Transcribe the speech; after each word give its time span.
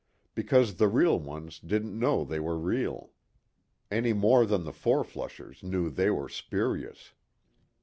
Because 0.33 0.73
the 0.73 0.87
real 0.87 1.19
ones 1.19 1.59
didn't 1.59 1.95
know 1.99 2.23
they 2.25 2.39
were 2.39 2.57
real. 2.57 3.11
Any 3.91 4.13
more 4.13 4.47
than 4.47 4.63
the 4.63 4.73
fourflushers 4.73 5.61
knew 5.61 5.91
they 5.91 6.09
were 6.09 6.27
spurious. 6.27 7.11